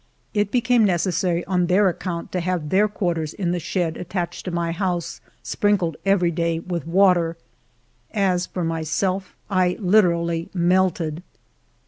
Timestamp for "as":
8.11-8.47